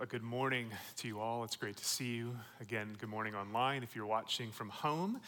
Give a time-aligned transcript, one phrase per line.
[0.00, 1.44] a good morning to you all.
[1.44, 2.34] It's great to see you.
[2.58, 5.20] Again, good morning online if you're watching from home.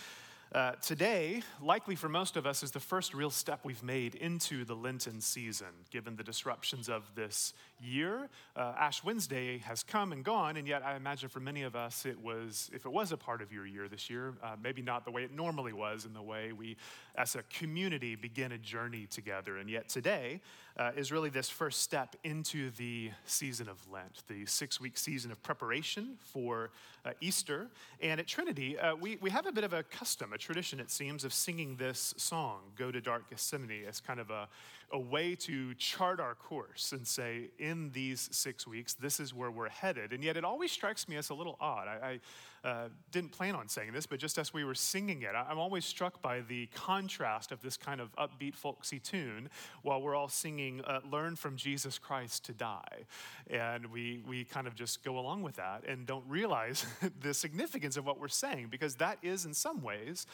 [0.54, 4.67] Uh, today, likely for most of us, is the first real step we've made into
[4.67, 8.29] the Lenten season, given the disruptions of this year.
[8.54, 12.04] Uh, Ash Wednesday has come and gone, and yet I imagine for many of us,
[12.04, 15.07] it was, if it was a part of your year this year, uh, maybe not
[15.07, 16.77] the way it normally was, in the way we,
[17.14, 19.57] as a community, begin a journey together.
[19.57, 20.43] And yet today
[20.77, 25.32] uh, is really this first step into the season of Lent, the six week season
[25.32, 26.73] of preparation for
[27.07, 27.68] uh, Easter.
[28.03, 31.25] And at Trinity, we, we have a bit of a custom, a tradition, it seems,
[31.25, 34.48] of singing this song, Go to Dark Gethsemane, as kind of a,
[34.92, 39.51] a way to chart our course and say, in these six weeks, this is where
[39.51, 40.12] we're headed.
[40.12, 41.89] And yet it always strikes me as a little odd.
[41.89, 42.20] I,
[42.65, 45.59] I uh, didn't plan on saying this, but just as we were singing it, I'm
[45.59, 49.48] always struck by the contrast of this kind of upbeat, folksy tune
[49.83, 53.05] while we're all singing, uh, Learn from Jesus Christ to Die.
[53.51, 56.87] And we, we kind of just go along with that and don't realize
[57.21, 60.27] the significance of what we're saying because that is, in some ways,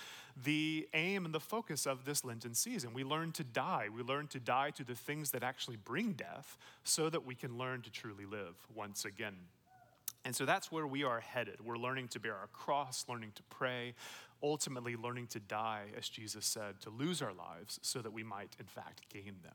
[0.44, 2.94] the aim and the focus of this Lenten season.
[2.94, 3.89] We learn to die.
[3.94, 7.58] We learn to die to the things that actually bring death so that we can
[7.58, 9.36] learn to truly live once again.
[10.25, 11.64] And so that's where we are headed.
[11.64, 13.94] We're learning to bear our cross, learning to pray,
[14.42, 18.55] ultimately learning to die, as Jesus said, to lose our lives so that we might,
[18.61, 19.55] in fact, gain them.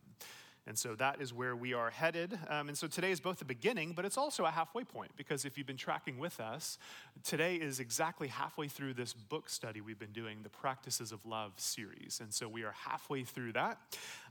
[0.66, 2.39] And so that is where we are headed.
[2.47, 5.44] Um, and so today is both the beginning, but it's also a halfway point because
[5.44, 6.78] if you've been tracking with us,
[7.23, 11.52] today is exactly halfway through this book study we've been doing, the Practices of Love
[11.58, 12.20] series.
[12.22, 13.78] And so we are halfway through that.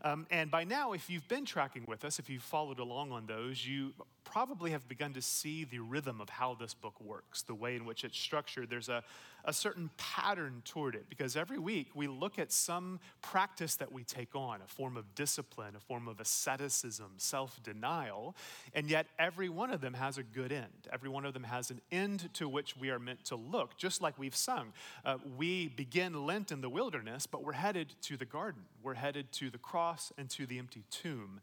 [0.03, 3.27] Um, and by now, if you've been tracking with us, if you've followed along on
[3.27, 3.93] those, you
[4.25, 7.85] probably have begun to see the rhythm of how this book works, the way in
[7.85, 8.71] which it's structured.
[8.71, 9.03] There's a,
[9.45, 14.05] a certain pattern toward it because every week we look at some practice that we
[14.05, 18.37] take on, a form of discipline, a form of asceticism, self denial,
[18.75, 20.89] and yet every one of them has a good end.
[20.93, 24.01] Every one of them has an end to which we are meant to look, just
[24.01, 24.73] like we've sung.
[25.05, 28.63] Uh, we begin Lent in the wilderness, but we're headed to the garden.
[28.83, 31.41] We're headed to the cross and to the empty tomb.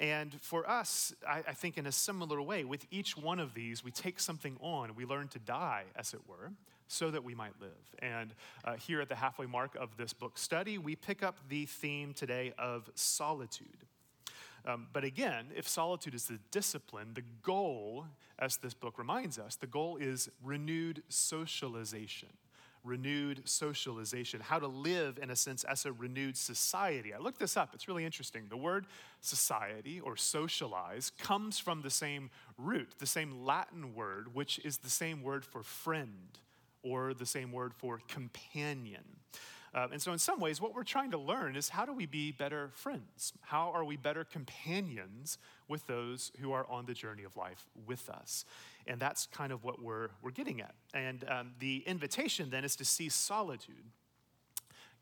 [0.00, 3.84] And for us, I, I think in a similar way, with each one of these,
[3.84, 4.94] we take something on.
[4.94, 6.52] We learn to die, as it were,
[6.88, 7.70] so that we might live.
[7.98, 8.32] And
[8.64, 12.14] uh, here at the halfway mark of this book study, we pick up the theme
[12.14, 13.84] today of solitude.
[14.64, 18.06] Um, but again, if solitude is the discipline, the goal,
[18.38, 22.28] as this book reminds us, the goal is renewed socialization
[22.84, 27.12] renewed socialization, how to live, in a sense, as a renewed society.
[27.12, 28.46] I looked this up, it's really interesting.
[28.48, 28.86] The word
[29.20, 34.90] society or socialize comes from the same root, the same Latin word, which is the
[34.90, 36.38] same word for friend
[36.82, 39.04] or the same word for companion.
[39.72, 42.04] Uh, and so, in some ways, what we're trying to learn is how do we
[42.04, 43.32] be better friends?
[43.42, 48.08] How are we better companions with those who are on the journey of life with
[48.08, 48.44] us?
[48.86, 50.74] And that's kind of what we're, we're getting at.
[50.94, 53.84] And um, the invitation then is to see solitude,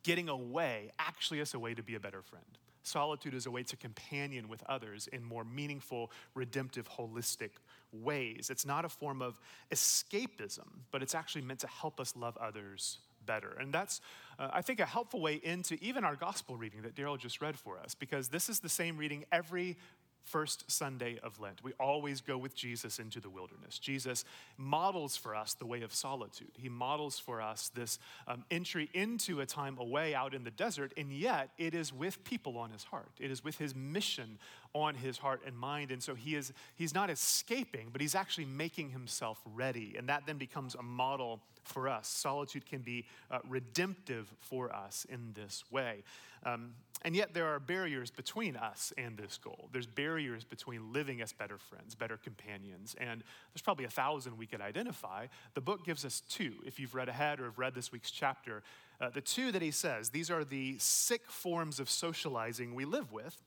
[0.02, 2.44] getting away, actually as a way to be a better friend.
[2.82, 7.50] Solitude is a way to companion with others in more meaningful, redemptive, holistic
[7.92, 8.48] ways.
[8.50, 9.38] It's not a form of
[9.70, 13.56] escapism, but it's actually meant to help us love others better.
[13.60, 14.00] And that's,
[14.38, 17.58] uh, I think, a helpful way into even our gospel reading that Daryl just read
[17.58, 19.76] for us, because this is the same reading every
[20.24, 21.62] first Sunday of Lent.
[21.62, 23.78] We always go with Jesus into the wilderness.
[23.78, 24.24] Jesus
[24.56, 26.50] models for us the way of solitude.
[26.56, 30.92] He models for us this um, entry into a time away out in the desert,
[30.96, 33.12] and yet it is with people on his heart.
[33.18, 34.38] It is with his mission
[34.74, 35.90] on his heart and mind.
[35.90, 39.94] And so he is, he's not escaping, but he's actually making himself ready.
[39.96, 42.08] And that then becomes a model for us.
[42.08, 46.02] Solitude can be uh, redemptive for us in this way.
[46.44, 49.68] Um, and yet, there are barriers between us and this goal.
[49.72, 54.46] There's barriers between living as better friends, better companions, and there's probably a thousand we
[54.46, 55.26] could identify.
[55.54, 56.54] The book gives us two.
[56.64, 58.62] If you've read ahead or have read this week's chapter,
[59.00, 63.12] uh, the two that he says, these are the sick forms of socializing we live
[63.12, 63.40] with,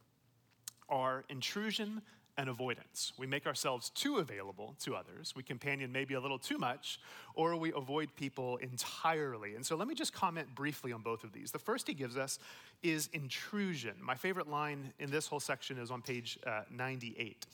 [0.92, 2.02] are intrusion
[2.38, 3.14] and avoidance.
[3.18, 5.34] We make ourselves too available to others.
[5.36, 7.00] We companion maybe a little too much,
[7.36, 9.56] or we avoid people entirely.
[9.56, 11.52] And so let me just comment briefly on both of these.
[11.52, 12.40] The first he gives us
[12.84, 13.96] is intrusion.
[14.02, 17.46] My favorite line in this whole section is on page uh, 98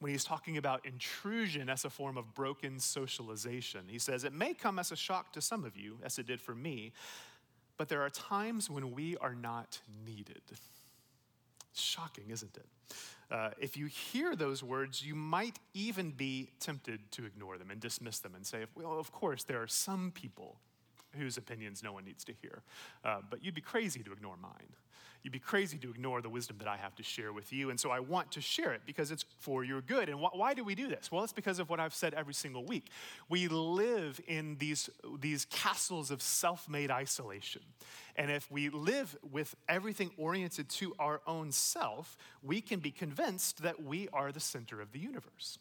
[0.00, 3.82] when he's talking about intrusion as a form of broken socialization.
[3.88, 6.40] He says, It may come as a shock to some of you, as it did
[6.40, 6.92] for me,
[7.76, 10.42] but there are times when we are not needed.
[11.74, 12.66] Shocking, isn't it?
[13.30, 17.80] Uh, if you hear those words, you might even be tempted to ignore them and
[17.80, 20.60] dismiss them and say, well, of course, there are some people
[21.18, 22.62] whose opinions no one needs to hear.
[23.04, 24.74] Uh, but you'd be crazy to ignore mine.
[25.24, 27.70] You'd be crazy to ignore the wisdom that I have to share with you.
[27.70, 30.10] And so I want to share it because it's for your good.
[30.10, 31.10] And wh- why do we do this?
[31.10, 32.88] Well, it's because of what I've said every single week.
[33.30, 37.62] We live in these, these castles of self made isolation.
[38.16, 43.62] And if we live with everything oriented to our own self, we can be convinced
[43.62, 45.58] that we are the center of the universe.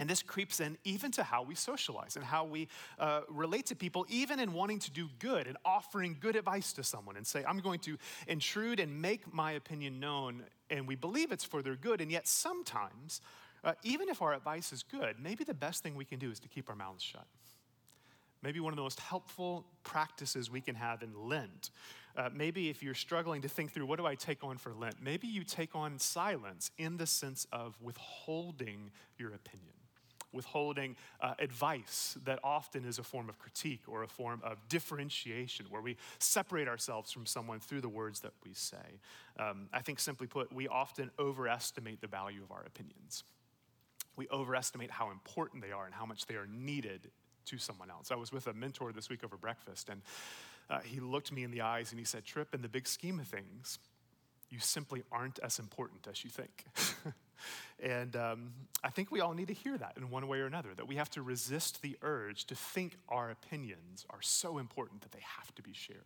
[0.00, 2.68] And this creeps in even to how we socialize and how we
[2.98, 6.82] uh, relate to people, even in wanting to do good and offering good advice to
[6.82, 10.44] someone and say, I'm going to intrude and make my opinion known.
[10.70, 12.00] And we believe it's for their good.
[12.00, 13.20] And yet, sometimes,
[13.62, 16.40] uh, even if our advice is good, maybe the best thing we can do is
[16.40, 17.26] to keep our mouths shut.
[18.42, 21.72] Maybe one of the most helpful practices we can have in Lent.
[22.16, 24.94] Uh, maybe if you're struggling to think through what do I take on for Lent,
[25.02, 29.74] maybe you take on silence in the sense of withholding your opinion
[30.32, 35.66] withholding uh, advice that often is a form of critique or a form of differentiation,
[35.70, 39.00] where we separate ourselves from someone through the words that we say.
[39.38, 43.24] Um, I think, simply put, we often overestimate the value of our opinions.
[44.16, 47.10] We overestimate how important they are and how much they are needed
[47.46, 48.10] to someone else.
[48.10, 50.02] I was with a mentor this week over breakfast, and
[50.68, 53.18] uh, he looked me in the eyes and he said, Trip, in the big scheme
[53.18, 53.78] of things,
[54.50, 56.64] you simply aren't as important as you think.
[57.82, 58.52] and um,
[58.82, 60.96] I think we all need to hear that in one way or another, that we
[60.96, 65.54] have to resist the urge to think our opinions are so important that they have
[65.54, 65.98] to be shared.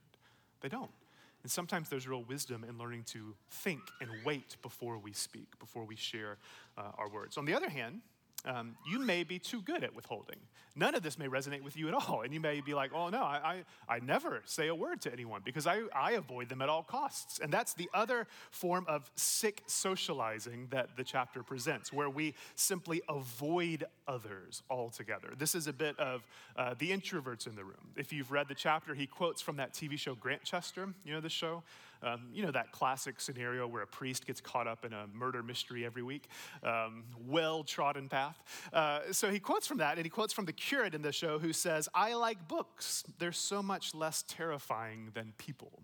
[0.60, 0.90] They don't.
[1.42, 5.84] And sometimes there's real wisdom in learning to think and wait before we speak, before
[5.84, 6.38] we share
[6.78, 7.36] uh, our words.
[7.36, 8.00] On the other hand,
[8.44, 10.38] um, you may be too good at withholding.
[10.76, 12.22] None of this may resonate with you at all.
[12.22, 15.12] And you may be like, oh no, I, I, I never say a word to
[15.12, 17.38] anyone because I, I avoid them at all costs.
[17.38, 23.02] And that's the other form of sick socializing that the chapter presents, where we simply
[23.08, 25.32] avoid others altogether.
[25.38, 26.26] This is a bit of
[26.56, 27.92] uh, the introverts in the room.
[27.96, 30.92] If you've read the chapter, he quotes from that TV show Grantchester.
[31.04, 31.62] You know the show?
[32.04, 35.42] Um, you know that classic scenario where a priest gets caught up in a murder
[35.42, 36.28] mystery every week,
[36.62, 38.42] um, well trodden path.
[38.72, 41.38] Uh, so he quotes from that, and he quotes from the curate in the show
[41.38, 43.04] who says, I like books.
[43.18, 45.82] They're so much less terrifying than people.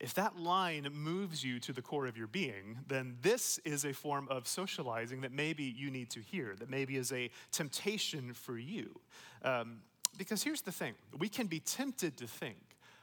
[0.00, 3.92] If that line moves you to the core of your being, then this is a
[3.92, 8.56] form of socializing that maybe you need to hear, that maybe is a temptation for
[8.56, 8.98] you.
[9.42, 9.80] Um,
[10.16, 12.56] because here's the thing we can be tempted to think,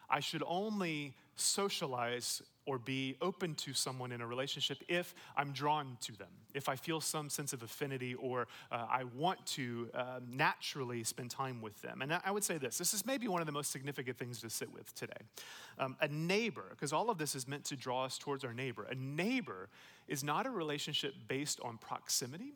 [0.10, 5.98] I should only socialize or be open to someone in a relationship if I'm drawn
[6.02, 10.20] to them, if I feel some sense of affinity or uh, I want to uh,
[10.30, 12.02] naturally spend time with them.
[12.02, 14.50] And I would say this this is maybe one of the most significant things to
[14.50, 15.14] sit with today.
[15.80, 18.86] Um, a neighbor, because all of this is meant to draw us towards our neighbor,
[18.90, 19.70] a neighbor
[20.10, 22.54] is not a relationship based on proximity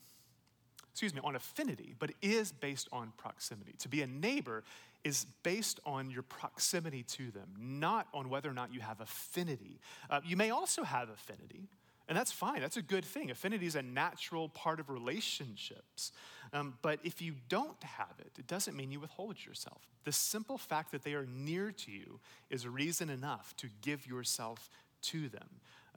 [0.91, 3.73] excuse me, on affinity, but is based on proximity.
[3.79, 4.63] To be a neighbor
[5.03, 9.79] is based on your proximity to them, not on whether or not you have affinity.
[10.09, 11.67] Uh, you may also have affinity,
[12.07, 12.61] and that's fine.
[12.61, 13.31] That's a good thing.
[13.31, 16.11] Affinity is a natural part of relationships.
[16.53, 19.81] Um, but if you don't have it, it doesn't mean you withhold yourself.
[20.03, 22.19] The simple fact that they are near to you
[22.49, 24.69] is reason enough to give yourself
[25.03, 25.47] to them.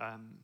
[0.01, 0.39] Um,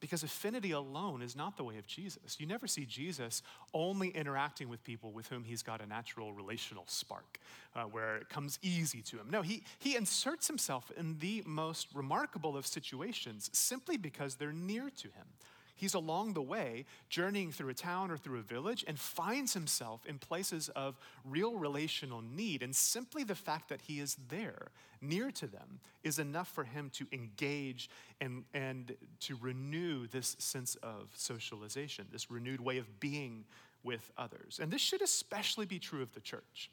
[0.00, 2.36] because affinity alone is not the way of Jesus.
[2.38, 3.42] You never see Jesus
[3.74, 7.38] only interacting with people with whom he's got a natural relational spark,
[7.74, 9.28] uh, where it comes easy to him.
[9.30, 14.90] No, he, he inserts himself in the most remarkable of situations simply because they're near
[14.90, 15.26] to him.
[15.78, 20.04] He's along the way, journeying through a town or through a village, and finds himself
[20.04, 22.64] in places of real relational need.
[22.64, 26.90] And simply the fact that he is there, near to them, is enough for him
[26.94, 27.88] to engage
[28.20, 33.44] and, and to renew this sense of socialization, this renewed way of being
[33.84, 34.58] with others.
[34.60, 36.70] And this should especially be true of the church.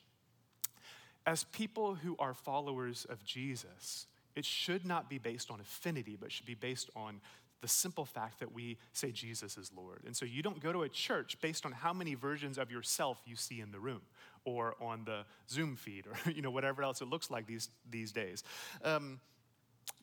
[1.27, 6.31] As people who are followers of Jesus, it should not be based on affinity, but
[6.31, 7.21] should be based on
[7.61, 10.03] the simple fact that we say Jesus is Lord.
[10.05, 13.21] And so you don't go to a church based on how many versions of yourself
[13.25, 14.01] you see in the room
[14.43, 18.11] or on the Zoom feed or you know whatever else it looks like these, these
[18.11, 18.43] days.
[18.83, 19.19] Um,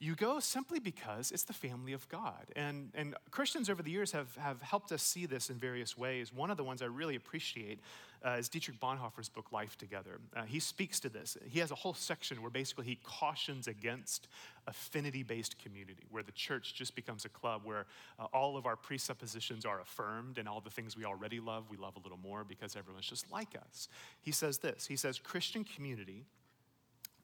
[0.03, 2.51] you go simply because it's the family of God.
[2.57, 6.33] And, and Christians over the years have, have helped us see this in various ways.
[6.33, 7.79] One of the ones I really appreciate
[8.25, 10.19] uh, is Dietrich Bonhoeffer's book, Life Together.
[10.35, 11.37] Uh, he speaks to this.
[11.49, 14.27] He has a whole section where basically he cautions against
[14.67, 17.87] affinity based community, where the church just becomes a club where
[18.19, 21.77] uh, all of our presuppositions are affirmed and all the things we already love, we
[21.77, 23.89] love a little more because everyone's just like us.
[24.21, 26.25] He says this He says, Christian community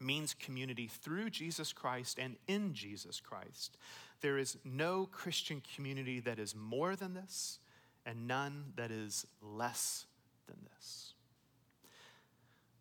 [0.00, 3.76] means community through Jesus Christ and in Jesus Christ.
[4.20, 7.58] There is no Christian community that is more than this,
[8.04, 10.06] and none that is less
[10.46, 11.12] than this.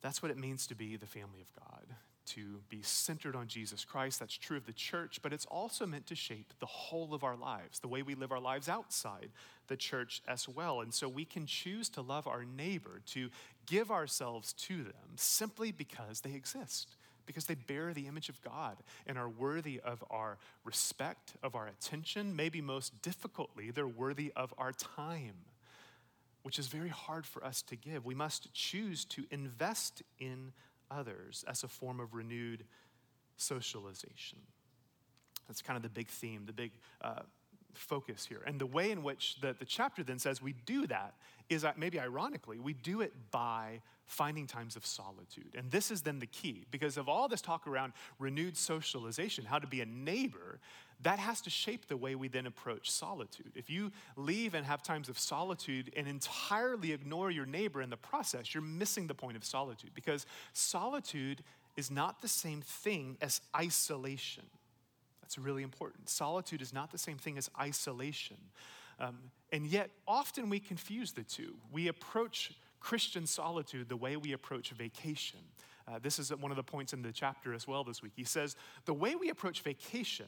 [0.01, 1.85] That's what it means to be the family of God,
[2.27, 4.19] to be centered on Jesus Christ.
[4.19, 7.35] That's true of the church, but it's also meant to shape the whole of our
[7.35, 9.29] lives, the way we live our lives outside
[9.67, 10.81] the church as well.
[10.81, 13.29] And so we can choose to love our neighbor, to
[13.65, 16.96] give ourselves to them simply because they exist,
[17.27, 21.67] because they bear the image of God and are worthy of our respect, of our
[21.67, 22.35] attention.
[22.35, 25.35] Maybe most difficultly, they're worthy of our time
[26.47, 28.05] which is very hard for us to give.
[28.05, 30.53] We must choose to invest in
[30.89, 32.63] others as a form of renewed
[33.35, 34.39] socialization.
[35.49, 37.23] That's kind of the big theme, the big uh,
[37.77, 38.41] focus here.
[38.45, 41.13] And the way in which the, the chapter then says we do that
[41.49, 45.53] is that maybe ironically, we do it by finding times of solitude.
[45.55, 49.59] And this is then the key because of all this talk around renewed socialization, how
[49.59, 50.59] to be a neighbor,
[51.01, 53.51] that has to shape the way we then approach solitude.
[53.55, 57.97] If you leave and have times of solitude and entirely ignore your neighbor in the
[57.97, 61.43] process, you're missing the point of solitude because solitude
[61.75, 64.43] is not the same thing as isolation.
[65.27, 66.07] That's really important.
[66.07, 68.37] Solitude is not the same thing as isolation.
[68.97, 69.17] Um,
[69.51, 71.55] and yet, often we confuse the two.
[71.69, 75.41] We approach Christian solitude the way we approach vacation.
[75.85, 78.13] Uh, this is one of the points in the chapter as well this week.
[78.15, 78.55] He says,
[78.85, 80.27] The way we approach vacation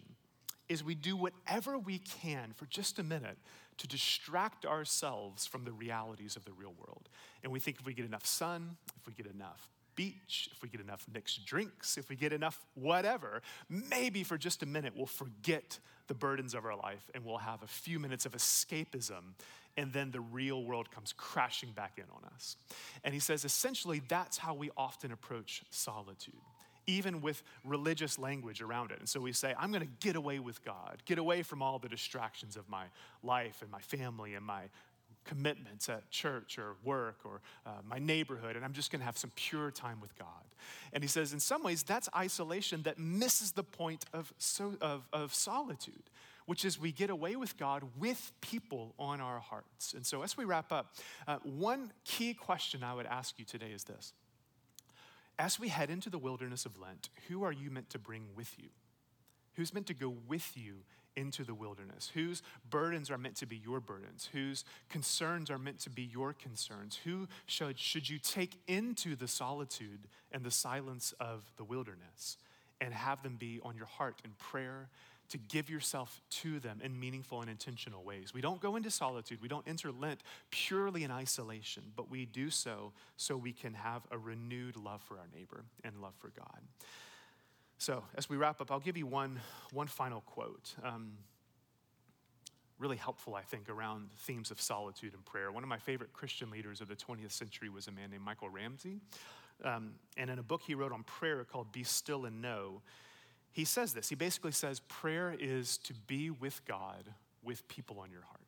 [0.67, 3.37] is we do whatever we can for just a minute
[3.77, 7.07] to distract ourselves from the realities of the real world.
[7.41, 10.69] And we think if we get enough sun, if we get enough beach, if we
[10.69, 15.05] get enough mixed drinks, if we get enough whatever, maybe for just a minute we'll
[15.05, 15.77] forget
[16.07, 19.33] the burdens of our life and we'll have a few minutes of escapism.
[19.75, 22.55] And then the real world comes crashing back in on us.
[23.03, 26.33] And he says essentially that's how we often approach solitude
[26.87, 28.97] even with religious language around it.
[28.97, 31.77] And so we say, I'm going to get away with God, get away from all
[31.77, 32.85] the distractions of my
[33.21, 34.63] life and my family and my
[35.25, 39.17] commitments at church or work or uh, my neighborhood, and I'm just going to have
[39.17, 40.27] some pure time with God.
[40.93, 45.07] And he says, in some ways, that's isolation that misses the point of, so, of,
[45.13, 46.09] of solitude,
[46.45, 49.93] which is we get away with God with people on our hearts.
[49.93, 50.95] And so, as we wrap up,
[51.27, 54.13] uh, one key question I would ask you today is this
[55.38, 58.53] As we head into the wilderness of Lent, who are you meant to bring with
[58.57, 58.69] you?
[59.59, 60.85] Who's meant to go with you
[61.17, 62.09] into the wilderness?
[62.13, 64.29] Whose burdens are meant to be your burdens?
[64.31, 66.97] Whose concerns are meant to be your concerns?
[67.03, 72.37] Who should, should you take into the solitude and the silence of the wilderness
[72.79, 74.87] and have them be on your heart in prayer?
[75.31, 78.33] To give yourself to them in meaningful and intentional ways.
[78.33, 82.49] We don't go into solitude, we don't enter Lent purely in isolation, but we do
[82.49, 86.61] so so we can have a renewed love for our neighbor and love for God.
[87.81, 89.39] So, as we wrap up, I'll give you one,
[89.71, 90.75] one final quote.
[90.83, 91.13] Um,
[92.77, 95.50] really helpful, I think, around themes of solitude and prayer.
[95.50, 98.50] One of my favorite Christian leaders of the 20th century was a man named Michael
[98.50, 99.00] Ramsey.
[99.63, 102.81] Um, and in a book he wrote on prayer called Be Still and Know,
[103.53, 104.09] he says this.
[104.09, 107.05] He basically says prayer is to be with God
[107.43, 108.41] with people on your heart.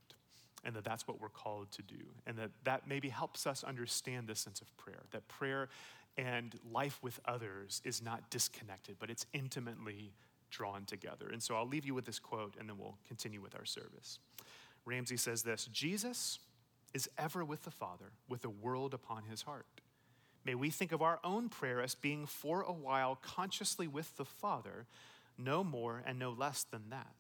[0.66, 2.04] And that that's what we're called to do.
[2.28, 5.04] And that that maybe helps us understand the sense of prayer.
[5.12, 5.70] That prayer
[6.18, 10.14] and life with others is not disconnected, but it's intimately
[10.50, 11.30] drawn together.
[11.32, 14.20] And so I'll leave you with this quote and then we'll continue with our service.
[14.86, 16.40] Ramsey says this Jesus
[16.94, 19.66] is ever with the Father, with the world upon his heart.
[20.44, 24.26] May we think of our own prayer as being for a while consciously with the
[24.26, 24.88] Father,
[25.38, 27.16] no more and no less than that.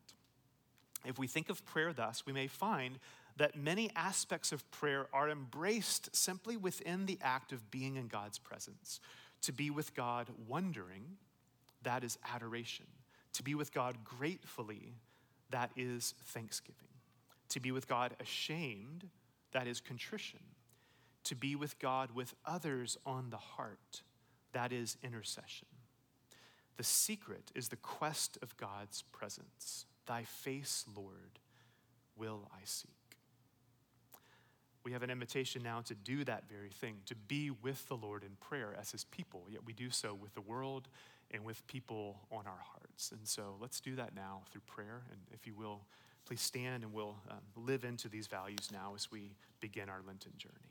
[1.05, 2.99] If we think of prayer thus, we may find
[3.41, 8.37] that many aspects of prayer are embraced simply within the act of being in God's
[8.37, 8.99] presence.
[9.41, 11.17] To be with God wondering,
[11.81, 12.85] that is adoration.
[13.33, 14.93] To be with God gratefully,
[15.49, 16.89] that is thanksgiving.
[17.49, 19.09] To be with God ashamed,
[19.53, 20.41] that is contrition.
[21.23, 24.03] To be with God with others on the heart,
[24.53, 25.67] that is intercession.
[26.77, 29.87] The secret is the quest of God's presence.
[30.05, 31.39] Thy face, Lord,
[32.15, 33.00] will I see
[34.83, 38.23] we have an invitation now to do that very thing, to be with the Lord
[38.23, 40.87] in prayer as his people, yet we do so with the world
[41.31, 43.11] and with people on our hearts.
[43.11, 45.03] And so let's do that now through prayer.
[45.11, 45.81] And if you will,
[46.25, 50.33] please stand and we'll um, live into these values now as we begin our Lenten
[50.37, 50.70] journey.